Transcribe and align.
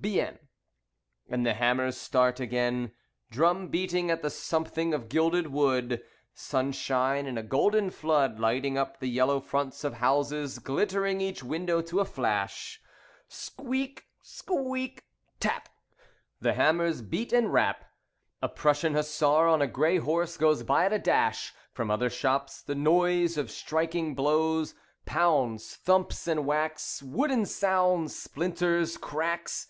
"Bien." 0.00 0.38
And 1.30 1.46
the 1.46 1.54
hammers 1.54 1.96
start 1.96 2.38
again, 2.38 2.92
Drum 3.30 3.68
beating 3.68 4.10
at 4.10 4.20
the 4.20 4.28
something 4.28 4.92
of 4.92 5.08
gilded 5.08 5.46
wood. 5.46 6.02
Sunshine 6.34 7.24
in 7.24 7.38
a 7.38 7.42
golden 7.42 7.88
flood 7.88 8.38
Lighting 8.38 8.76
up 8.76 9.00
the 9.00 9.06
yellow 9.06 9.40
fronts 9.40 9.82
of 9.82 9.94
houses, 9.94 10.58
Glittering 10.58 11.22
each 11.22 11.42
window 11.42 11.80
to 11.80 12.00
a 12.00 12.04
flash. 12.04 12.82
Squeak! 13.28 14.04
Squeak! 14.20 15.04
Tap! 15.40 15.70
The 16.38 16.52
hammers 16.52 17.00
beat 17.00 17.32
and 17.32 17.50
rap. 17.50 17.86
A 18.42 18.48
Prussian 18.50 18.92
hussar 18.92 19.46
on 19.48 19.62
a 19.62 19.66
grey 19.66 19.96
horse 19.96 20.36
goes 20.36 20.62
by 20.62 20.84
at 20.84 20.92
a 20.92 20.98
dash. 20.98 21.54
From 21.72 21.90
other 21.90 22.10
shops, 22.10 22.60
the 22.60 22.74
noise 22.74 23.38
of 23.38 23.50
striking 23.50 24.14
blows: 24.14 24.74
Pounds, 25.06 25.76
thumps, 25.76 26.28
and 26.28 26.44
whacks; 26.44 27.02
Wooden 27.02 27.46
sounds: 27.46 28.14
splinters 28.14 28.98
cracks. 28.98 29.68